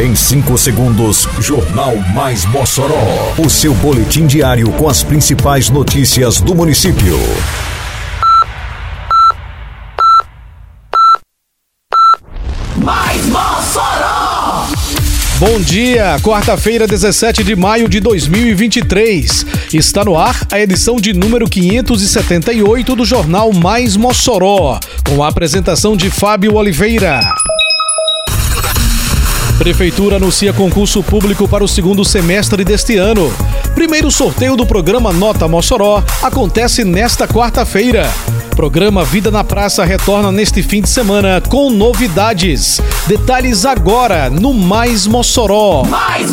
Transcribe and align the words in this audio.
Em 0.00 0.14
5 0.14 0.56
segundos, 0.56 1.28
Jornal 1.40 1.94
Mais 2.14 2.46
Mossoró. 2.46 3.34
O 3.36 3.50
seu 3.50 3.74
boletim 3.74 4.26
diário 4.26 4.72
com 4.72 4.88
as 4.88 5.02
principais 5.02 5.68
notícias 5.68 6.40
do 6.40 6.54
município. 6.54 7.18
Mais 12.78 13.26
Mossoró! 13.26 14.68
Bom 15.38 15.60
dia, 15.60 16.18
quarta-feira, 16.22 16.86
17 16.86 17.44
de 17.44 17.54
maio 17.54 17.86
de 17.86 18.00
2023. 18.00 19.44
Está 19.74 20.02
no 20.02 20.16
ar 20.16 20.46
a 20.50 20.58
edição 20.58 20.96
de 20.96 21.12
número 21.12 21.46
578 21.46 22.96
do 22.96 23.04
Jornal 23.04 23.52
Mais 23.52 23.98
Mossoró, 23.98 24.80
com 25.06 25.22
a 25.22 25.28
apresentação 25.28 25.94
de 25.94 26.08
Fábio 26.08 26.54
Oliveira. 26.54 27.20
Prefeitura 29.60 30.16
anuncia 30.16 30.54
concurso 30.54 31.02
público 31.02 31.46
para 31.46 31.62
o 31.62 31.68
segundo 31.68 32.02
semestre 32.02 32.64
deste 32.64 32.96
ano. 32.96 33.30
Primeiro 33.74 34.10
sorteio 34.10 34.56
do 34.56 34.64
programa 34.64 35.12
Nota 35.12 35.46
Mossoró 35.46 36.02
acontece 36.22 36.82
nesta 36.82 37.28
quarta-feira. 37.28 38.10
Programa 38.56 39.04
Vida 39.04 39.30
na 39.30 39.44
Praça 39.44 39.84
retorna 39.84 40.32
neste 40.32 40.62
fim 40.62 40.80
de 40.80 40.88
semana 40.88 41.42
com 41.46 41.68
novidades. 41.68 42.80
Detalhes 43.06 43.66
agora 43.66 44.30
no 44.30 44.54
Mais 44.54 45.06
Mossoró. 45.06 45.84
Mais 45.84 46.30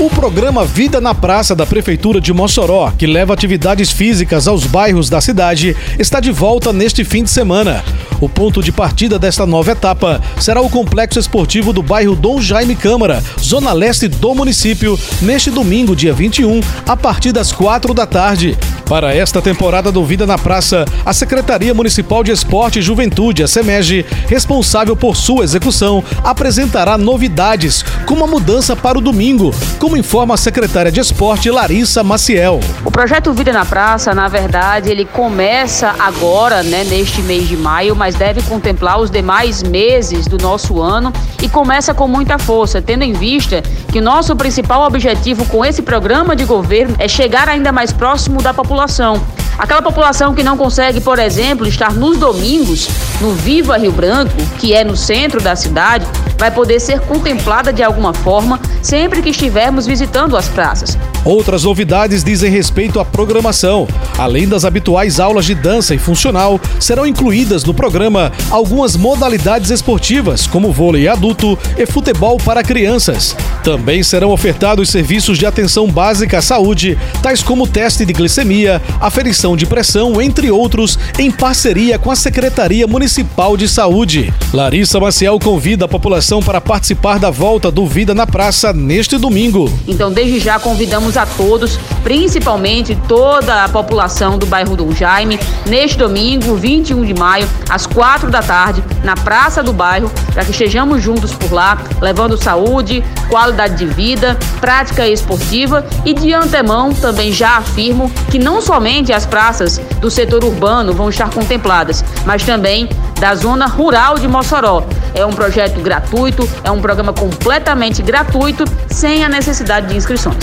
O 0.00 0.08
programa 0.08 0.64
Vida 0.64 0.98
na 0.98 1.14
Praça 1.14 1.54
da 1.54 1.66
Prefeitura 1.66 2.22
de 2.22 2.32
Mossoró, 2.32 2.90
que 2.90 3.06
leva 3.06 3.34
atividades 3.34 3.92
físicas 3.92 4.48
aos 4.48 4.64
bairros 4.64 5.10
da 5.10 5.20
cidade, 5.20 5.76
está 5.98 6.20
de 6.20 6.32
volta 6.32 6.72
neste 6.72 7.04
fim 7.04 7.22
de 7.22 7.28
semana. 7.28 7.84
O 8.18 8.26
ponto 8.26 8.62
de 8.62 8.72
partida 8.72 9.18
desta 9.18 9.44
nova 9.44 9.72
etapa 9.72 10.18
será 10.40 10.62
o 10.62 10.70
Complexo 10.70 11.18
Esportivo 11.18 11.70
do 11.70 11.82
bairro 11.82 12.16
Dom 12.16 12.40
Jaime 12.40 12.74
Câmara, 12.74 13.22
zona 13.38 13.74
leste 13.74 14.08
do 14.08 14.34
município, 14.34 14.98
neste 15.20 15.50
domingo, 15.50 15.94
dia 15.94 16.14
21, 16.14 16.62
a 16.88 16.96
partir 16.96 17.30
das 17.30 17.52
4 17.52 17.92
da 17.92 18.06
tarde. 18.06 18.56
Para 18.90 19.14
esta 19.14 19.40
temporada 19.40 19.92
do 19.92 20.04
Vida 20.04 20.26
na 20.26 20.36
Praça, 20.36 20.84
a 21.06 21.12
Secretaria 21.12 21.72
Municipal 21.72 22.24
de 22.24 22.32
Esporte 22.32 22.80
e 22.80 22.82
Juventude, 22.82 23.40
a 23.40 23.46
SEMEG, 23.46 24.04
responsável 24.26 24.96
por 24.96 25.14
sua 25.14 25.44
execução, 25.44 26.02
apresentará 26.24 26.98
novidades, 26.98 27.84
como 28.04 28.24
a 28.24 28.26
mudança 28.26 28.74
para 28.74 28.98
o 28.98 29.00
domingo, 29.00 29.54
como 29.78 29.96
informa 29.96 30.34
a 30.34 30.36
secretária 30.36 30.90
de 30.90 30.98
Esporte, 30.98 31.48
Larissa 31.52 32.02
Maciel. 32.02 32.58
O 32.84 32.90
projeto 32.90 33.32
Vida 33.32 33.52
na 33.52 33.64
Praça, 33.64 34.12
na 34.12 34.26
verdade, 34.26 34.90
ele 34.90 35.04
começa 35.04 35.94
agora, 35.96 36.64
né, 36.64 36.82
neste 36.82 37.22
mês 37.22 37.46
de 37.46 37.56
maio, 37.56 37.94
mas 37.94 38.16
deve 38.16 38.42
contemplar 38.42 38.98
os 38.98 39.08
demais 39.08 39.62
meses 39.62 40.26
do 40.26 40.36
nosso 40.36 40.82
ano 40.82 41.12
e 41.40 41.48
começa 41.48 41.94
com 41.94 42.08
muita 42.08 42.38
força, 42.40 42.82
tendo 42.82 43.04
em 43.04 43.12
vista 43.12 43.62
que 43.92 44.00
o 44.00 44.02
nosso 44.02 44.34
principal 44.34 44.84
objetivo 44.84 45.44
com 45.44 45.64
esse 45.64 45.80
programa 45.80 46.34
de 46.34 46.44
governo 46.44 46.96
é 46.98 47.06
chegar 47.06 47.48
ainda 47.48 47.70
mais 47.70 47.92
próximo 47.92 48.42
da 48.42 48.52
população 48.52 48.79
população. 48.80 49.49
Aquela 49.60 49.82
população 49.82 50.34
que 50.34 50.42
não 50.42 50.56
consegue, 50.56 51.02
por 51.02 51.18
exemplo, 51.18 51.68
estar 51.68 51.92
nos 51.92 52.16
domingos 52.16 52.88
no 53.20 53.34
Viva 53.34 53.76
Rio 53.76 53.92
Branco, 53.92 54.32
que 54.58 54.72
é 54.72 54.82
no 54.82 54.96
centro 54.96 55.38
da 55.38 55.54
cidade, 55.54 56.06
vai 56.38 56.50
poder 56.50 56.80
ser 56.80 56.98
contemplada 57.00 57.70
de 57.70 57.82
alguma 57.82 58.14
forma 58.14 58.58
sempre 58.82 59.20
que 59.20 59.28
estivermos 59.28 59.86
visitando 59.86 60.34
as 60.34 60.48
praças. 60.48 60.96
Outras 61.22 61.64
novidades 61.64 62.24
dizem 62.24 62.50
respeito 62.50 62.98
à 62.98 63.04
programação. 63.04 63.86
Além 64.16 64.48
das 64.48 64.64
habituais 64.64 65.20
aulas 65.20 65.44
de 65.44 65.54
dança 65.54 65.94
e 65.94 65.98
funcional, 65.98 66.58
serão 66.78 67.06
incluídas 67.06 67.62
no 67.62 67.74
programa 67.74 68.32
algumas 68.50 68.96
modalidades 68.96 69.70
esportivas, 69.70 70.46
como 70.46 70.72
vôlei 70.72 71.06
adulto 71.06 71.58
e 71.76 71.84
futebol 71.84 72.38
para 72.38 72.62
crianças. 72.62 73.36
Também 73.62 74.02
serão 74.02 74.30
ofertados 74.30 74.88
serviços 74.88 75.36
de 75.36 75.44
atenção 75.44 75.86
básica 75.88 76.38
à 76.38 76.42
saúde, 76.42 76.98
tais 77.22 77.42
como 77.42 77.66
teste 77.66 78.06
de 78.06 78.14
glicemia, 78.14 78.80
aferição 78.98 79.49
de 79.56 79.66
pressão, 79.66 80.20
entre 80.20 80.50
outros, 80.50 80.98
em 81.18 81.30
parceria 81.30 81.98
com 81.98 82.10
a 82.10 82.16
Secretaria 82.16 82.86
Municipal 82.86 83.56
de 83.56 83.68
Saúde. 83.68 84.32
Larissa 84.52 85.00
Maciel 85.00 85.38
convida 85.38 85.84
a 85.84 85.88
população 85.88 86.42
para 86.42 86.60
participar 86.60 87.18
da 87.18 87.30
volta 87.30 87.70
do 87.70 87.86
Vida 87.86 88.14
na 88.14 88.26
Praça 88.26 88.72
neste 88.72 89.16
domingo. 89.18 89.72
Então, 89.86 90.12
desde 90.12 90.40
já 90.40 90.58
convidamos 90.58 91.16
a 91.16 91.26
todos, 91.26 91.78
principalmente 92.02 92.96
toda 93.08 93.64
a 93.64 93.68
população 93.68 94.38
do 94.38 94.46
bairro 94.46 94.76
Dom 94.76 94.92
Jaime, 94.92 95.38
neste 95.66 95.96
domingo, 95.98 96.56
21 96.56 97.04
de 97.04 97.14
maio, 97.14 97.48
às 97.68 97.86
4 97.86 98.30
da 98.30 98.42
tarde, 98.42 98.82
na 99.04 99.14
Praça 99.14 99.62
do 99.62 99.72
Bairro, 99.72 100.10
para 100.32 100.44
que 100.44 100.50
estejamos 100.50 101.02
juntos 101.02 101.32
por 101.32 101.52
lá, 101.52 101.82
levando 102.00 102.36
saúde, 102.36 103.02
qualidade 103.28 103.76
de 103.76 103.86
vida, 103.86 104.38
prática 104.60 105.06
esportiva 105.08 105.86
e 106.04 106.12
de 106.12 106.32
antemão 106.32 106.92
também 106.92 107.32
já 107.32 107.56
afirmo 107.56 108.10
que 108.30 108.38
não 108.38 108.60
somente 108.60 109.12
as 109.12 109.26
praças 109.40 109.78
do 110.02 110.10
setor 110.10 110.44
urbano 110.44 110.92
vão 110.92 111.08
estar 111.08 111.30
contempladas, 111.30 112.04
mas 112.26 112.44
também 112.44 112.86
da 113.18 113.34
zona 113.34 113.66
rural 113.66 114.18
de 114.18 114.28
Mossoró. 114.28 114.84
É 115.14 115.24
um 115.24 115.30
projeto 115.30 115.80
gratuito, 115.80 116.46
é 116.62 116.70
um 116.70 116.78
programa 116.78 117.14
completamente 117.14 118.02
gratuito, 118.02 118.64
sem 118.90 119.24
a 119.24 119.30
necessidade 119.30 119.86
de 119.86 119.96
inscrições. 119.96 120.36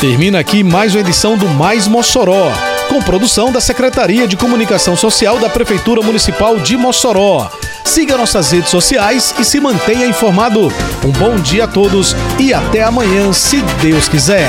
Termina 0.00 0.40
aqui 0.40 0.64
mais 0.64 0.96
uma 0.96 1.00
edição 1.00 1.38
do 1.38 1.46
Mais 1.46 1.86
Mossoró, 1.86 2.50
com 2.88 3.00
produção 3.02 3.52
da 3.52 3.60
Secretaria 3.60 4.26
de 4.26 4.36
Comunicação 4.36 4.96
Social 4.96 5.38
da 5.38 5.48
Prefeitura 5.48 6.02
Municipal 6.02 6.58
de 6.58 6.76
Mossoró. 6.76 7.48
Siga 7.88 8.18
nossas 8.18 8.52
redes 8.52 8.68
sociais 8.68 9.34
e 9.38 9.44
se 9.44 9.58
mantenha 9.58 10.06
informado. 10.06 10.70
Um 11.02 11.10
bom 11.10 11.36
dia 11.36 11.64
a 11.64 11.66
todos 11.66 12.14
e 12.38 12.52
até 12.52 12.82
amanhã, 12.82 13.32
se 13.32 13.62
Deus 13.80 14.06
quiser. 14.06 14.46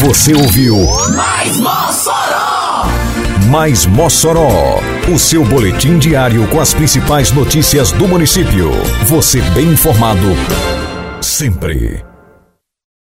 Você 0.00 0.34
ouviu 0.34 0.76
Mais 1.14 1.56
Mossoró! 1.58 2.86
Mais 3.48 3.86
Mossoró, 3.86 4.80
o 5.14 5.16
seu 5.16 5.44
boletim 5.44 5.96
diário 5.96 6.44
com 6.48 6.60
as 6.60 6.74
principais 6.74 7.30
notícias 7.30 7.92
do 7.92 8.08
município. 8.08 8.72
Você 9.06 9.40
bem 9.52 9.68
informado 9.68 10.26
sempre. 11.20 12.09